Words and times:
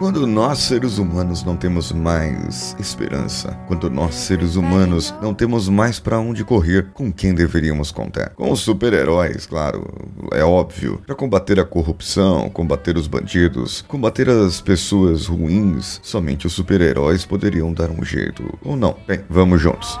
Quando 0.00 0.26
nós 0.26 0.60
seres 0.60 0.96
humanos 0.96 1.44
não 1.44 1.58
temos 1.58 1.92
mais 1.92 2.74
esperança, 2.80 3.50
quando 3.68 3.90
nós 3.90 4.14
seres 4.14 4.56
humanos 4.56 5.14
não 5.20 5.34
temos 5.34 5.68
mais 5.68 6.00
para 6.00 6.18
onde 6.18 6.42
correr, 6.42 6.86
com 6.94 7.12
quem 7.12 7.34
deveríamos 7.34 7.92
contar? 7.92 8.30
Com 8.30 8.50
os 8.50 8.60
super-heróis, 8.60 9.44
claro, 9.44 9.86
é 10.32 10.42
óbvio, 10.42 11.02
para 11.04 11.14
combater 11.14 11.60
a 11.60 11.66
corrupção, 11.66 12.48
combater 12.48 12.96
os 12.96 13.06
bandidos, 13.06 13.84
combater 13.86 14.30
as 14.30 14.58
pessoas 14.58 15.26
ruins, 15.26 16.00
somente 16.02 16.46
os 16.46 16.54
super-heróis 16.54 17.26
poderiam 17.26 17.70
dar 17.70 17.90
um 17.90 18.02
jeito. 18.02 18.58
Ou 18.64 18.78
não? 18.78 18.96
Bem, 19.06 19.20
vamos 19.28 19.60
juntos. 19.60 20.00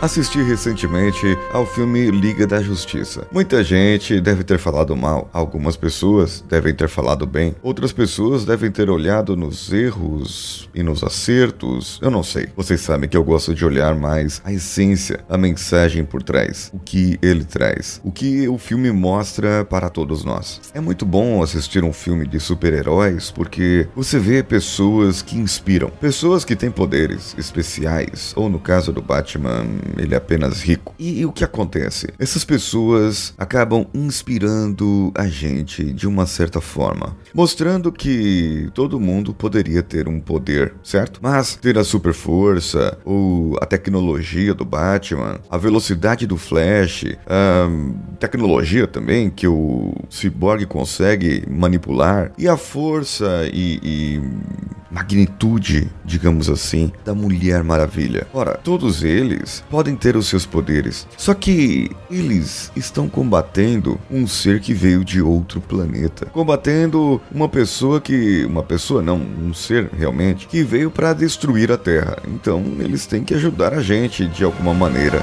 Assisti 0.00 0.40
recentemente 0.40 1.36
ao 1.52 1.66
filme 1.66 2.08
Liga 2.08 2.46
da 2.46 2.62
Justiça. 2.62 3.26
Muita 3.32 3.64
gente 3.64 4.20
deve 4.20 4.44
ter 4.44 4.56
falado 4.56 4.96
mal, 4.96 5.28
algumas 5.32 5.76
pessoas 5.76 6.44
devem 6.48 6.72
ter 6.72 6.88
falado 6.88 7.26
bem, 7.26 7.56
outras 7.64 7.90
pessoas 7.90 8.44
devem 8.44 8.70
ter 8.70 8.88
olhado 8.88 9.36
nos 9.36 9.72
erros 9.72 10.70
e 10.72 10.84
nos 10.84 11.02
acertos. 11.02 11.98
Eu 12.00 12.12
não 12.12 12.22
sei. 12.22 12.48
Vocês 12.56 12.80
sabem 12.80 13.08
que 13.08 13.16
eu 13.16 13.24
gosto 13.24 13.52
de 13.52 13.64
olhar 13.64 13.96
mais 13.96 14.40
a 14.44 14.52
essência, 14.52 15.18
a 15.28 15.36
mensagem 15.36 16.04
por 16.04 16.22
trás, 16.22 16.70
o 16.72 16.78
que 16.78 17.18
ele 17.20 17.44
traz, 17.44 18.00
o 18.04 18.12
que 18.12 18.48
o 18.48 18.56
filme 18.56 18.92
mostra 18.92 19.64
para 19.64 19.90
todos 19.90 20.22
nós. 20.22 20.60
É 20.72 20.80
muito 20.80 21.04
bom 21.04 21.42
assistir 21.42 21.82
um 21.82 21.92
filme 21.92 22.24
de 22.24 22.38
super-heróis 22.38 23.32
porque 23.32 23.88
você 23.96 24.16
vê 24.16 24.44
pessoas 24.44 25.22
que 25.22 25.36
inspiram, 25.36 25.90
pessoas 25.90 26.44
que 26.44 26.54
têm 26.54 26.70
poderes 26.70 27.34
especiais, 27.36 28.32
ou 28.36 28.48
no 28.48 28.60
caso 28.60 28.92
do 28.92 29.02
Batman, 29.02 29.66
ele 29.96 30.14
é 30.14 30.18
apenas 30.18 30.60
rico. 30.60 30.94
E, 30.98 31.20
e, 31.20 31.26
o 31.26 31.32
que 31.32 31.44
acontece? 31.44 32.08
Essas 32.18 32.44
pessoas 32.44 33.34
acabam 33.38 33.86
inspirando 33.94 35.12
a 35.14 35.26
gente 35.26 35.84
de 35.92 36.06
uma 36.06 36.26
certa 36.26 36.60
forma, 36.60 37.16
mostrando 37.34 37.92
que 37.92 38.68
todo 38.74 39.00
mundo 39.00 39.32
poderia 39.32 39.82
ter 39.82 40.08
um 40.08 40.20
poder, 40.20 40.74
certo? 40.82 41.20
Mas 41.22 41.56
ter 41.56 41.78
a 41.78 41.84
super 41.84 42.12
força 42.12 42.98
ou 43.04 43.56
a 43.60 43.66
tecnologia 43.66 44.54
do 44.54 44.64
Batman, 44.64 45.40
a 45.50 45.56
velocidade 45.56 46.26
do 46.26 46.36
Flash, 46.36 47.04
a 47.26 47.68
tecnologia 48.18 48.86
também 48.86 49.30
que 49.30 49.46
o 49.46 49.94
Cyborg 50.10 50.66
consegue 50.66 51.44
manipular 51.48 52.32
e 52.38 52.48
a 52.48 52.56
força 52.56 53.48
e, 53.52 53.80
e 53.82 54.22
magnitude, 54.90 55.90
digamos 56.04 56.48
assim, 56.48 56.92
da 57.04 57.14
Mulher 57.14 57.62
Maravilha. 57.62 58.26
Ora, 58.32 58.54
todos 58.56 59.02
eles 59.02 59.64
podem 59.70 59.94
ter 59.96 60.16
os 60.16 60.26
seus 60.26 60.46
poderes, 60.46 61.06
só 61.16 61.34
que 61.34 61.90
eles 62.10 62.72
estão 62.74 63.08
combatendo 63.08 63.98
um 64.10 64.26
ser 64.26 64.60
que 64.60 64.72
veio 64.72 65.04
de 65.04 65.20
outro 65.20 65.60
planeta, 65.60 66.26
combatendo 66.26 67.20
uma 67.30 67.48
pessoa 67.48 68.00
que, 68.00 68.44
uma 68.44 68.62
pessoa 68.62 69.02
não, 69.02 69.16
um 69.16 69.52
ser 69.52 69.90
realmente 69.96 70.46
que 70.46 70.62
veio 70.62 70.90
para 70.90 71.12
destruir 71.12 71.70
a 71.70 71.78
Terra. 71.78 72.16
Então, 72.26 72.62
eles 72.78 73.06
têm 73.06 73.24
que 73.24 73.34
ajudar 73.34 73.74
a 73.74 73.82
gente 73.82 74.26
de 74.26 74.44
alguma 74.44 74.74
maneira. 74.74 75.22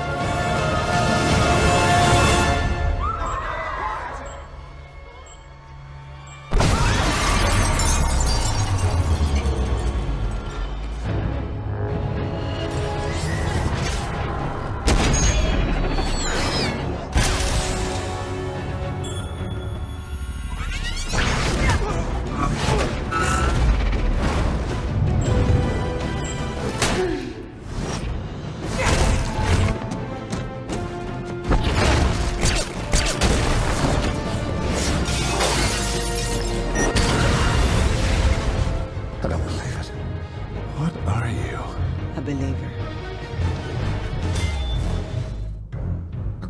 believer. 42.36 43.15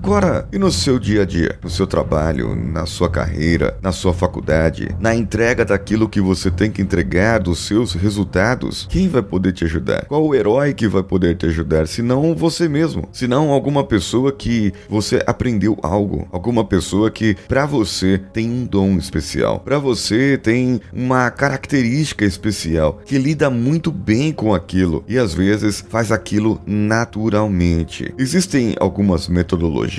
Agora, 0.05 0.47
e 0.53 0.59
no 0.59 0.71
seu 0.71 0.99
dia 0.99 1.23
a 1.23 1.25
dia, 1.25 1.57
no 1.63 1.67
seu 1.67 1.87
trabalho, 1.87 2.55
na 2.55 2.85
sua 2.85 3.09
carreira, 3.09 3.75
na 3.81 3.91
sua 3.91 4.13
faculdade, 4.13 4.95
na 4.99 5.15
entrega 5.15 5.65
daquilo 5.65 6.07
que 6.07 6.21
você 6.21 6.51
tem 6.51 6.69
que 6.69 6.79
entregar, 6.79 7.39
dos 7.39 7.65
seus 7.65 7.93
resultados, 7.95 8.85
quem 8.87 9.09
vai 9.09 9.23
poder 9.23 9.51
te 9.51 9.65
ajudar? 9.65 10.05
Qual 10.05 10.23
o 10.23 10.35
herói 10.35 10.75
que 10.75 10.87
vai 10.87 11.01
poder 11.01 11.35
te 11.35 11.47
ajudar? 11.47 11.87
Se 11.87 12.03
não 12.03 12.35
você 12.35 12.69
mesmo, 12.69 13.09
se 13.11 13.27
não 13.27 13.49
alguma 13.49 13.83
pessoa 13.83 14.31
que 14.31 14.71
você 14.87 15.23
aprendeu 15.25 15.75
algo, 15.81 16.27
alguma 16.31 16.63
pessoa 16.63 17.09
que 17.09 17.35
para 17.47 17.65
você 17.65 18.21
tem 18.31 18.47
um 18.47 18.63
dom 18.63 18.97
especial, 18.97 19.59
para 19.61 19.79
você 19.79 20.37
tem 20.37 20.79
uma 20.93 21.31
característica 21.31 22.23
especial, 22.23 23.01
que 23.03 23.17
lida 23.17 23.49
muito 23.49 23.91
bem 23.91 24.31
com 24.31 24.53
aquilo. 24.53 25.03
E 25.07 25.17
às 25.17 25.33
vezes 25.33 25.83
faz 25.89 26.11
aquilo 26.11 26.61
naturalmente. 26.63 28.13
Existem 28.19 28.75
algumas 28.79 29.27
metodologias 29.27 29.94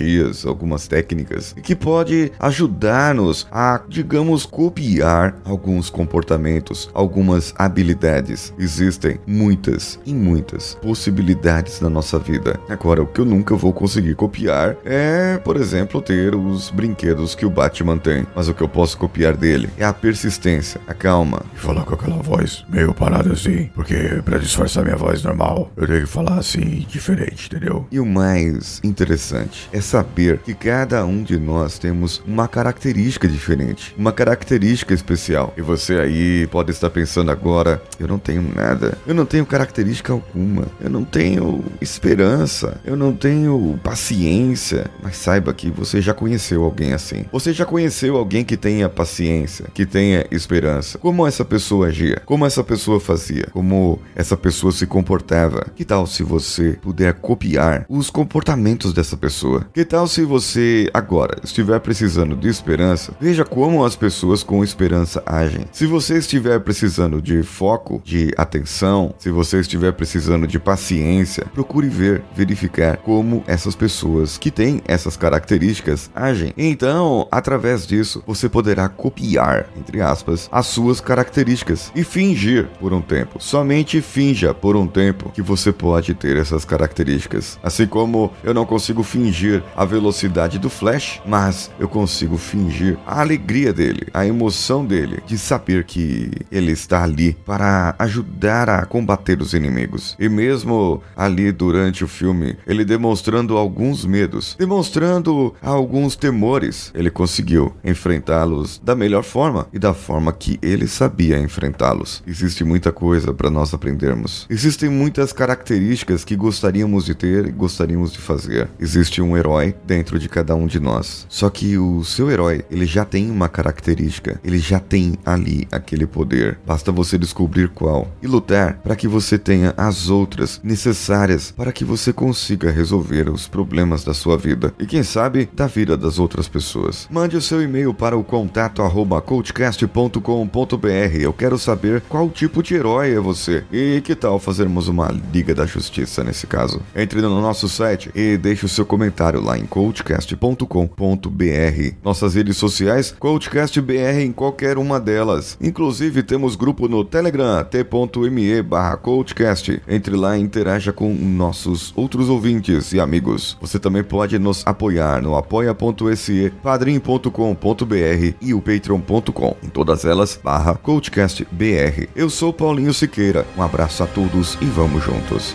algumas 0.46 0.86
técnicas 0.88 1.54
que 1.62 1.74
pode 1.74 2.32
ajudar-nos 2.38 3.46
a, 3.50 3.80
digamos, 3.88 4.46
copiar 4.46 5.36
alguns 5.44 5.90
comportamentos, 5.90 6.90
algumas 6.92 7.54
habilidades. 7.56 8.52
Existem 8.58 9.18
muitas 9.26 9.98
e 10.04 10.14
muitas 10.14 10.74
possibilidades 10.82 11.80
na 11.80 11.90
nossa 11.90 12.18
vida. 12.18 12.58
Agora, 12.68 13.02
o 13.02 13.06
que 13.06 13.20
eu 13.20 13.24
nunca 13.24 13.54
vou 13.54 13.72
conseguir 13.72 14.14
copiar 14.14 14.76
é, 14.84 15.38
por 15.38 15.56
exemplo, 15.56 16.00
ter 16.02 16.34
os 16.34 16.70
brinquedos 16.70 17.34
que 17.34 17.46
o 17.46 17.50
Batman 17.50 17.98
tem. 17.98 18.26
Mas 18.34 18.48
o 18.48 18.54
que 18.54 18.62
eu 18.62 18.68
posso 18.68 18.98
copiar 18.98 19.36
dele 19.36 19.68
é 19.76 19.84
a 19.84 19.92
persistência, 19.92 20.80
a 20.86 20.94
calma. 20.94 21.42
E 21.54 21.58
falar 21.58 21.84
com 21.84 21.94
aquela 21.94 22.22
voz 22.22 22.64
meio 22.68 22.94
parada 22.94 23.32
assim, 23.32 23.70
porque 23.74 24.20
para 24.24 24.38
disfarçar 24.38 24.84
minha 24.84 24.96
voz 24.96 25.22
normal, 25.22 25.70
eu 25.76 25.86
tenho 25.86 26.00
que 26.00 26.06
falar 26.06 26.38
assim 26.38 26.86
diferente, 26.88 27.46
entendeu? 27.46 27.86
E 27.90 28.00
o 28.00 28.06
mais 28.06 28.80
interessante 28.82 29.68
é 29.72 29.80
saber 29.86 30.38
que 30.38 30.52
cada 30.52 31.04
um 31.04 31.22
de 31.22 31.38
nós 31.38 31.78
temos 31.78 32.22
uma 32.26 32.48
característica 32.48 33.28
diferente, 33.28 33.94
uma 33.96 34.12
característica 34.12 34.92
especial. 34.92 35.54
E 35.56 35.62
você 35.62 35.94
aí 35.94 36.46
pode 36.48 36.72
estar 36.72 36.90
pensando 36.90 37.30
agora: 37.30 37.80
eu 37.98 38.08
não 38.08 38.18
tenho 38.18 38.42
nada, 38.54 38.98
eu 39.06 39.14
não 39.14 39.24
tenho 39.24 39.46
característica 39.46 40.12
alguma, 40.12 40.66
eu 40.80 40.90
não 40.90 41.04
tenho 41.04 41.64
esperança, 41.80 42.80
eu 42.84 42.96
não 42.96 43.12
tenho 43.12 43.78
paciência. 43.82 44.90
Mas 45.02 45.16
saiba 45.16 45.54
que 45.54 45.70
você 45.70 46.02
já 46.02 46.12
conheceu 46.12 46.64
alguém 46.64 46.92
assim. 46.92 47.24
Você 47.32 47.52
já 47.52 47.64
conheceu 47.64 48.16
alguém 48.16 48.44
que 48.44 48.56
tenha 48.56 48.88
paciência, 48.88 49.66
que 49.72 49.86
tenha 49.86 50.26
esperança. 50.30 50.98
Como 50.98 51.26
essa 51.26 51.44
pessoa 51.44 51.86
agia, 51.86 52.20
como 52.26 52.44
essa 52.44 52.64
pessoa 52.64 52.98
fazia, 52.98 53.46
como 53.52 54.00
essa 54.14 54.36
pessoa 54.36 54.72
se 54.72 54.86
comportava. 54.86 55.66
Que 55.74 55.84
tal 55.84 56.06
se 56.06 56.22
você 56.22 56.78
puder 56.82 57.14
copiar 57.14 57.86
os 57.88 58.10
comportamentos 58.10 58.92
dessa 58.92 59.16
pessoa? 59.16 59.66
Que 59.76 59.84
tal 59.84 60.06
se 60.06 60.24
você 60.24 60.88
agora 60.94 61.38
estiver 61.44 61.78
precisando 61.80 62.34
de 62.34 62.48
esperança? 62.48 63.12
Veja 63.20 63.44
como 63.44 63.84
as 63.84 63.94
pessoas 63.94 64.42
com 64.42 64.64
esperança 64.64 65.22
agem. 65.26 65.66
Se 65.70 65.84
você 65.84 66.16
estiver 66.16 66.58
precisando 66.60 67.20
de 67.20 67.42
foco, 67.42 68.00
de 68.02 68.32
atenção, 68.38 69.14
se 69.18 69.30
você 69.30 69.60
estiver 69.60 69.92
precisando 69.92 70.46
de 70.46 70.58
paciência, 70.58 71.44
procure 71.52 71.90
ver, 71.90 72.24
verificar 72.34 72.96
como 72.96 73.44
essas 73.46 73.76
pessoas 73.76 74.38
que 74.38 74.50
têm 74.50 74.80
essas 74.88 75.14
características 75.14 76.10
agem. 76.14 76.54
Então, 76.56 77.28
através 77.30 77.86
disso, 77.86 78.24
você 78.26 78.48
poderá 78.48 78.88
copiar, 78.88 79.66
entre 79.76 80.00
aspas, 80.00 80.48
as 80.50 80.68
suas 80.68 81.02
características 81.02 81.92
e 81.94 82.02
fingir 82.02 82.66
por 82.80 82.94
um 82.94 83.02
tempo. 83.02 83.38
Somente 83.38 84.00
finja 84.00 84.54
por 84.54 84.74
um 84.74 84.86
tempo 84.86 85.30
que 85.34 85.42
você 85.42 85.70
pode 85.70 86.14
ter 86.14 86.38
essas 86.38 86.64
características. 86.64 87.58
Assim 87.62 87.86
como 87.86 88.32
eu 88.42 88.54
não 88.54 88.64
consigo 88.64 89.02
fingir 89.02 89.65
a 89.74 89.84
velocidade 89.84 90.58
do 90.58 90.68
Flash, 90.68 91.20
mas 91.26 91.70
eu 91.78 91.88
consigo 91.88 92.36
fingir 92.36 92.98
a 93.06 93.20
alegria 93.20 93.72
dele, 93.72 94.06
a 94.12 94.26
emoção 94.26 94.84
dele 94.84 95.22
de 95.26 95.38
saber 95.38 95.84
que 95.84 96.30
ele 96.50 96.72
está 96.72 97.02
ali 97.02 97.36
para 97.44 97.94
ajudar 97.98 98.68
a 98.68 98.84
combater 98.84 99.40
os 99.40 99.54
inimigos. 99.54 100.16
E 100.18 100.28
mesmo 100.28 101.02
ali 101.16 101.52
durante 101.52 102.04
o 102.04 102.08
filme, 102.08 102.56
ele 102.66 102.84
demonstrando 102.84 103.56
alguns 103.56 104.04
medos, 104.04 104.56
demonstrando 104.58 105.54
alguns 105.62 106.16
temores, 106.16 106.90
ele 106.94 107.10
conseguiu 107.10 107.74
enfrentá-los 107.84 108.80
da 108.84 108.94
melhor 108.94 109.22
forma 109.22 109.66
e 109.72 109.78
da 109.78 109.94
forma 109.94 110.32
que 110.32 110.58
ele 110.62 110.86
sabia 110.86 111.38
enfrentá-los. 111.38 112.22
Existe 112.26 112.64
muita 112.64 112.92
coisa 112.92 113.32
para 113.32 113.50
nós 113.50 113.72
aprendermos. 113.72 114.46
Existem 114.48 114.88
muitas 114.88 115.32
características 115.32 116.24
que 116.24 116.36
gostaríamos 116.36 117.04
de 117.04 117.14
ter 117.14 117.46
e 117.46 117.52
gostaríamos 117.52 118.12
de 118.12 118.18
fazer. 118.18 118.68
Existe 118.78 119.20
um 119.20 119.36
herói 119.36 119.55
dentro 119.86 120.18
de 120.18 120.28
cada 120.28 120.54
um 120.54 120.66
de 120.66 120.80
nós. 120.80 121.26
Só 121.28 121.48
que 121.50 121.78
o 121.78 122.04
seu 122.04 122.30
herói, 122.30 122.64
ele 122.70 122.86
já 122.86 123.04
tem 123.04 123.30
uma 123.30 123.48
característica, 123.48 124.40
ele 124.44 124.58
já 124.58 124.78
tem 124.78 125.14
ali 125.24 125.66
aquele 125.70 126.06
poder. 126.06 126.58
Basta 126.66 126.92
você 126.92 127.18
descobrir 127.18 127.68
qual 127.68 128.08
e 128.22 128.26
lutar 128.26 128.78
para 128.82 128.96
que 128.96 129.08
você 129.08 129.38
tenha 129.38 129.74
as 129.76 130.08
outras 130.08 130.60
necessárias 130.62 131.52
para 131.56 131.72
que 131.72 131.84
você 131.84 132.12
consiga 132.12 132.70
resolver 132.70 133.28
os 133.28 133.48
problemas 133.48 134.04
da 134.04 134.14
sua 134.14 134.36
vida 134.36 134.74
e 134.78 134.86
quem 134.86 135.02
sabe 135.02 135.48
da 135.54 135.66
vida 135.66 135.96
das 135.96 136.18
outras 136.18 136.48
pessoas. 136.48 137.08
Mande 137.10 137.36
o 137.36 137.42
seu 137.42 137.62
e-mail 137.62 137.94
para 137.94 138.16
o 138.16 138.24
contato 138.24 138.82
arroba 138.82 139.20
coachcast.com.br. 139.20 141.16
Eu 141.20 141.32
quero 141.32 141.58
saber 141.58 142.02
qual 142.08 142.28
tipo 142.30 142.62
de 142.62 142.74
herói 142.74 143.12
é 143.12 143.20
você 143.20 143.64
e 143.72 144.00
que 144.04 144.14
tal 144.14 144.38
fazermos 144.38 144.88
uma 144.88 145.14
Liga 145.32 145.54
da 145.54 145.66
Justiça 145.66 146.22
nesse 146.22 146.46
caso. 146.46 146.82
Entre 146.94 147.20
no 147.20 147.40
nosso 147.40 147.68
site 147.68 148.10
e 148.14 148.36
deixe 148.36 148.64
o 148.64 148.68
seu 148.68 148.84
comentário 148.84 149.40
lá 149.46 149.56
em 149.56 149.64
coachcast.com.br. 149.64 151.94
Nossas 152.04 152.34
redes 152.34 152.56
sociais, 152.56 153.14
coachcastbr 153.18 154.20
em 154.20 154.32
qualquer 154.32 154.76
uma 154.76 154.98
delas. 154.98 155.56
Inclusive 155.60 156.22
temos 156.22 156.56
grupo 156.56 156.88
no 156.88 157.04
Telegram, 157.04 157.64
t.me 157.64 158.62
barra 158.62 158.96
coachcast. 158.96 159.80
Entre 159.88 160.16
lá 160.16 160.36
e 160.36 160.42
interaja 160.42 160.92
com 160.92 161.14
nossos 161.14 161.92
outros 161.96 162.28
ouvintes 162.28 162.92
e 162.92 163.00
amigos. 163.00 163.56
Você 163.60 163.78
também 163.78 164.02
pode 164.02 164.38
nos 164.38 164.66
apoiar 164.66 165.22
no 165.22 165.36
apoia.se, 165.36 166.52
padrim.com.br 166.62 168.34
e 168.40 168.52
o 168.52 168.60
patreon.com. 168.60 169.56
Em 169.62 169.68
todas 169.68 170.04
elas, 170.04 170.38
barra 170.42 170.74
coachcastbr. 170.74 172.08
Eu 172.16 172.28
sou 172.28 172.52
Paulinho 172.52 172.92
Siqueira. 172.92 173.46
Um 173.56 173.62
abraço 173.62 174.02
a 174.02 174.06
todos 174.06 174.58
e 174.60 174.64
vamos 174.64 175.04
juntos. 175.04 175.54